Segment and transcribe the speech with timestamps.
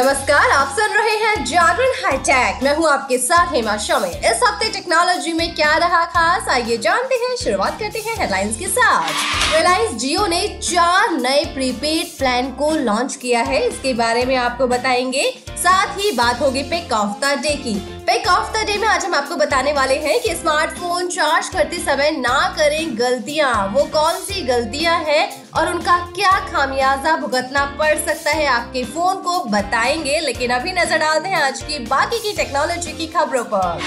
[0.00, 4.68] नमस्कार, आप सुन रहे हैं जागरण हाईटेक। मैं हूँ आपके साथ हेमा शमे इस हफ़्ते
[4.70, 9.08] टेक्नोलॉजी में क्या रहा खास, आइए जानते हैं, शुरुआत करते हैं हेडलाइंस के साथ।
[9.54, 14.66] रिलायंस जियो ने चार नए प्रीपेड प्लान को लॉन्च किया है। इसके बारे में आपको
[14.66, 19.04] बताएँगे। साथ ही बात होगी पे द डे की। पिक ऑफ़ द डे में आज
[19.04, 24.14] हम आपको बताने वाले हैं कि स्मार्टफ़ोन चार्ज करते समय ना करें गलतियाँ। वो कौन
[24.20, 30.18] सी गलतियाँ हैं और उनका क्या खामियाजा भुगतना पड़ सकता है आपके फ़ोन को बताएँगे,
[30.20, 33.78] लेकिन अभी नज़र डालते हैं आज की बाकी की टेक्नोलॉजी की खबरों पर।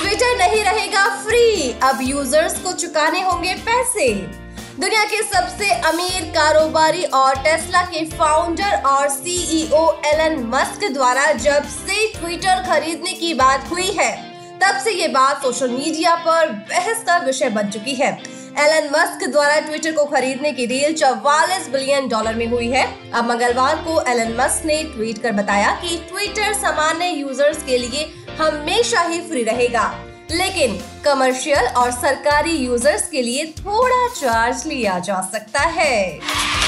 [0.00, 4.10] ट्विटर नहीं रहेगा फ्री अब यूज़र्स को चुकाने होंगे पैसे।
[4.76, 11.64] दुनिया के सबसे अमीर कारोबारी और टेस्ला के फाउंडर और सीईओ एलन मस्क द्वारा जब
[11.66, 14.10] से ट्विटर खरीदने की बात हुई है,
[14.60, 18.10] तब से ये बात सोशल मीडिया पर बहस का विषय बन चुकी है।
[18.58, 23.28] एलन मस्क द्वारा ट्विटर को खरीदने की डील चौवालीस बिलियन डॉलर में हुई है। अब
[23.28, 28.04] मंगलवार को एलन मस्क ने ट्वीट कर बताया कि ट्विटर सामान्य यूज़र्स के लिए
[28.40, 29.88] हमेशा ही फ्री रहेगा।
[30.30, 36.18] लेकिन कमर्शियल और सरकारी यूज़र्स के लिए थोड़ा चार्ज लिया जा सकता है।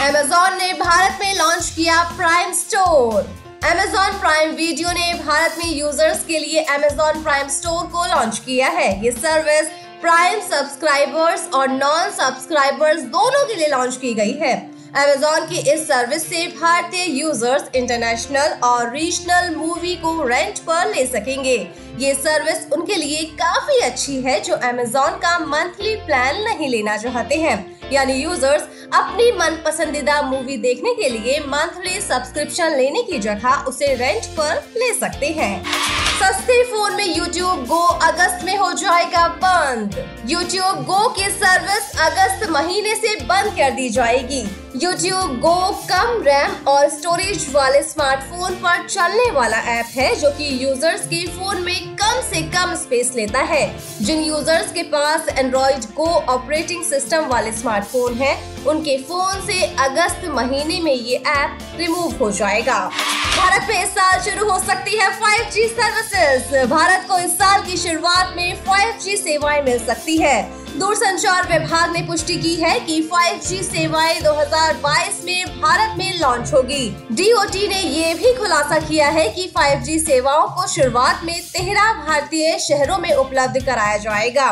[0.00, 3.28] Amazon ने भारत में लॉन्च किया prime store
[3.64, 8.68] Amazon prime video ने भारत में यूज़र्स के लिए Amazon प्राइम स्टोर को लॉन्च किया
[8.68, 9.68] है। ये सर्विस
[10.00, 15.86] प्राइम सब्सक्राइबर्स और नॉन सब्सक्राइबर्स दोनों के लिए लॉन्च की गई है। अमेजोन की इस
[15.88, 21.56] सर्विस से भारतीय यूज़र्स इंटरनेशनल और रीजनल मूवी को रेंट पर ले सकेंगे।
[21.98, 27.36] ये सर्विस उनके लिए काफ़ी अच्छी है जो अमेजोन का मंथली प्लान नहीं लेना चाहते
[27.36, 27.58] हैं।
[27.92, 28.62] यानी यूज़र्स
[28.94, 34.56] अपनी मन पसंदीदा मूवी देखने के लिए मंथली सब्सक्रिप्शन लेने की जगह उसे रेंट पर
[34.76, 35.79] ले सकते हैं।
[36.20, 39.94] सस्ते फ़ोन में YouTube Go अगस्त में हो जाएगा बंद।
[40.30, 44.42] YouTube Go की सर्विस अगस्त महीने से बंद कर दी जाएगी।
[44.78, 45.54] YouTube Go
[45.88, 51.24] कम रैम और स्टोरेज वाले स्मार्टफ़ोन पर चलने वाला ऐप है जो कि यूज़र्स के
[51.26, 53.64] फ़ोन में कम से कम स्पेस लेता है।
[54.02, 60.28] जिन यूज़र्स के पास एंड्रॉइड गो ऑपरेटिंग सिस्टम वाले स्मार्टफ़ोन हैं, उनके फ़ोन से अगस्त
[60.28, 62.90] महीने में ये ऐप रिमूव हो जाएगा।
[63.36, 67.76] भारत में इस साल शुरू हो सकती है 5G सर्विसेज़ भारत को इस साल की
[67.76, 70.42] शुरुआत में 5G सेवाएँ मिल सकती है।
[70.78, 76.88] दूरसंचार विभाग ने पुष्टि की है कि 5G सेवाएँ 2022 में भारत में लॉन्च होगी।
[77.12, 82.58] डीओटी ने ये भी खुलासा किया है कि 5G सेवाओं को शुरुआत में तेरह भारतीय
[82.58, 84.48] शहरों में उपलब्ध कराया जाएगा।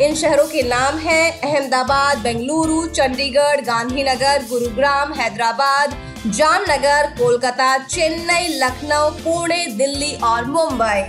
[0.00, 5.96] इन शहरों के नाम हैं अहमदाबाद, बेंगलुरु, चंडीगढ़, गांधीनगर, गुरुग्राम, हैदराबाद
[6.26, 11.02] जामनगर, कोलकाता, चेन्नई, लखनऊ, पुणे, दिल्ली और मुंबई।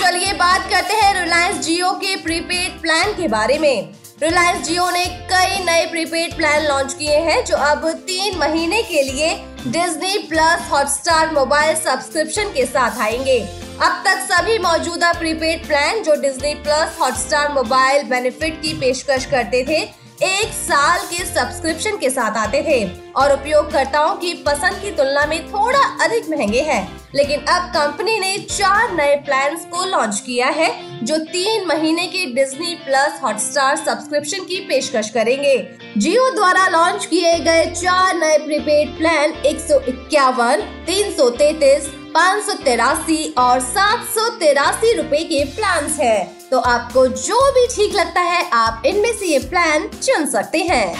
[0.00, 3.88] चलिए बात करते हैं रिलायंस जियो के प्रीपेड प्लान के बारे में।
[4.22, 9.02] रिलायंस जियो ने कई नए प्रीपेड प्लान लॉन्च किए हैं, जो अब तीन महीने के
[9.02, 9.34] लिए
[9.66, 13.40] Disney plus Hotstar mobile subscription के साथ आएँगे।
[13.82, 19.64] अब तक सभी मौजूदा प्रीपेड प्लान जो Disney plus Hotstar mobile benefit की पेशकश करते
[19.68, 25.26] थे एक साल के सब्सक्रिप्शन के साथ आते थे और उपयोगकर्ताओं की पसंद की तुलना
[25.26, 30.46] में थोड़ा अधिक महँगे हैं। लेकिन अब कंपनी ने चार नए प्लान को लॉन्च किया
[30.46, 30.70] है,
[31.06, 35.56] जो तीन महीने के डिज्नी प्लस हॉटस्टार सब्सक्रिप्शन की पेशकश करेंगे।
[35.98, 41.88] जियो द्वारा लॉन्च किए गए चार नए प्रीपेड प्लान एक सौ इक्यावन, तीन सौ तैतीस,
[42.14, 47.66] पाँच सौ तिरासी और सात सौ तिरासी रूपए के प्लान है। तो आपको जो भी
[47.66, 50.94] ठीक लगता है, आप इनमें से ये प्लान चुन सकते हैं।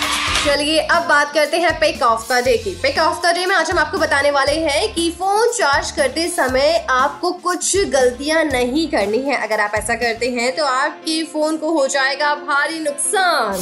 [0.45, 3.55] चलिए, अब बात करते हैं पिक ऑफ़ द डे की। पिक ऑफ़ द डे में
[3.55, 8.87] आज हम आपको बताने वाले हैं कि फ़ोन चार्ज करते समय आपको कुछ गलतियाँ नहीं
[8.89, 13.57] करनी है। अगर आप ऐसा करते हैं तो आपके फ़ोन को हो जाएगा भारी नुकसान।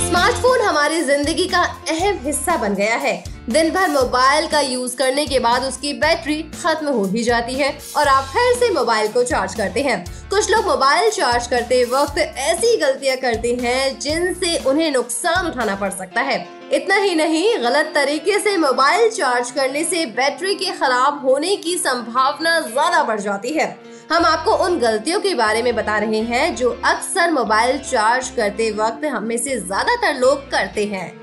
[0.00, 5.24] स्मार्टफ़ोन हमारी ज़िंदगी का अहम हिस्सा बन गया है। दिन भर मोबाइल का यूज़ करने
[5.26, 9.22] के बाद उसकी बैटरी खत्म हो ही जाती है और आप फिर से मोबाइल को
[9.22, 14.90] चार्ज करते हैं। कुछ लोग मोबाइल चार्ज करते वक्त ऐसी गलतियाँ करते हैं जिनसे उन्हें
[14.92, 16.36] नुकसान उठाना पड़ सकता है।
[16.72, 21.76] इतना ही नहीं, गलत तरीके से मोबाइल चार्ज करने से बैटरी के खराब होने की
[21.78, 23.76] संभावना ज़्यादा बढ़ जाती है।
[24.12, 28.70] हम आपको उन गलतियों के बारे में बता रहे हैं जो अक्सर मोबाइल चार्ज करते
[28.74, 31.17] वक्त हम में से ज़्यादातर लोग करते हैं।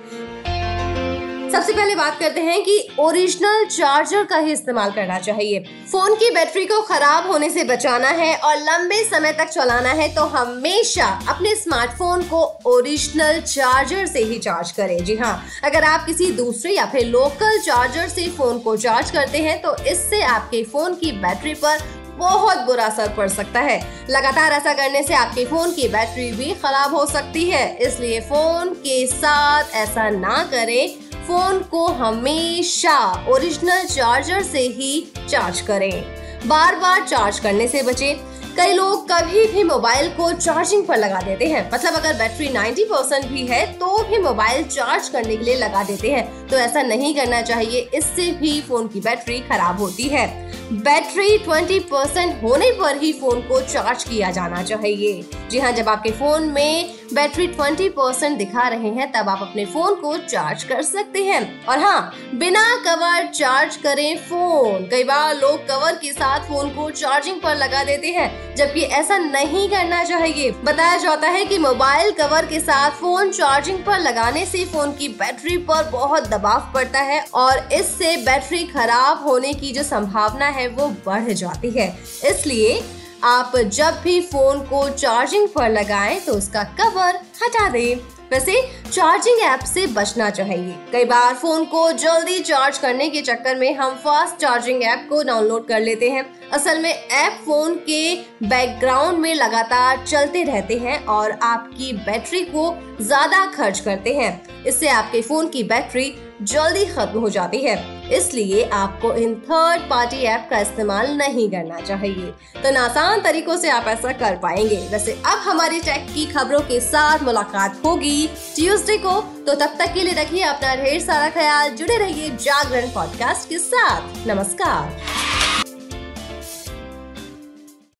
[1.52, 5.60] सबसे पहले बात करते हैं कि ओरिजिनल चार्जर का ही इस्तेमाल करना चाहिए।
[5.92, 10.08] फ़ोन की बैटरी को खराब होने से बचाना है और लंबे समय तक चलाना है
[10.16, 16.06] तो हमेशा अपने स्मार्टफ़ोन को ओरिजिनल चार्जर से ही चार्ज करें। जी हाँ अगर आप
[16.06, 20.64] किसी दूसरे या फिर लोकल चार्जर से फ़ोन को चार्ज करते हैं तो इससे आपके
[20.64, 25.46] फ़ोन की बैटरी पर बहुत बुरा असर पड़ सकता है। लगातार ऐसा करने से आपके
[25.46, 31.05] फ़ोन की बैटरी भी खराब हो सकती है, इसलिए फ़ोन के साथ ऐसा ना करें।
[31.28, 36.04] फ़ोन को हमेशा ओरिजिनल चार्जर से ही चार्ज करें।
[36.48, 41.20] बार बार चार्ज करने से बचें। कई लोग कभी भी मोबाइल को चार्जिंग पर लगा
[41.22, 45.44] देते हैं। मतलब अगर बैटरी 90 परसेंट भी है तो भी मोबाइल चार्ज करने के
[45.44, 49.80] लिए लगा देते हैं। तो ऐसा नहीं करना चाहिए, इससे भी फ़ोन की बैटरी खराब
[49.80, 50.28] होती है।
[50.74, 55.90] बैटरी 20 परसेंट होने पर ही फ़ोन को चार्ज किया जाना चाहिए। जी हाँ जब
[55.90, 60.64] आपके फ़ोन में बैटरी 20 परसेंट दिखा रहे हैं, तब आप अपने फ़ोन को चार्ज
[60.64, 66.12] कर सकते हैं। और हाँ बिना कवर चार्ज करें फ़ोन कई बार लोग कवर के
[66.14, 71.28] साथ फ़ोन को चार्जिंग पर लगा देते हैं। जबकि ऐसा नहीं करना चाहिए। बताया जाता
[71.28, 75.90] है कि मोबाइल कवर के साथ फ़ोन चार्जिंग पर लगाने से फ़ोन की बैटरी पर
[75.92, 81.32] बहुत दबाव पड़ता है और इससे बैटरी खराब होने की जो संभावना है वो बढ़
[81.34, 81.88] जाती है।
[82.26, 82.84] इसलिए
[83.24, 88.54] आप जब भी फ़ोन को चार्जिंग पर लगाएँ तो उसका कवर हटा दें। वैसे
[88.92, 93.74] चार्जिंग ऐप से बचना चाहिए। कई बार फ़ोन को जल्दी चार्ज करने के चक्कर में
[93.76, 99.20] हम फास्ट चार्जिंग ऐप को डाउनलोड कर लेते हैं। असल में ऐप फ़ोन के बैकग्राउंड
[99.20, 105.22] में लगातार चलते रहते हैं और आपकी बैटरी को ज़्यादा खर्च करते हैं। इससे आपके
[105.22, 110.60] फ़ोन की बैटरी जल्दी खत्म हो जाती है। इसलिए आपको इन थर्ड पार्टी ऐप का
[110.60, 112.34] इस्तेमाल नहीं करना चाहिए।
[112.64, 116.80] तो आसान तरीकों से आप ऐसा कर पाएँगे। वैसे अब हमारी टेक की खबरों के
[116.80, 121.70] साथ मुलाकात होगी ट्यूसडे को। तो तब तक के लिए रखिए अपना ढेर सारा ख्याल।
[121.70, 125.02] जुड़े रहिए जागरण पॉडकास्ट के साथ। नमस्कार।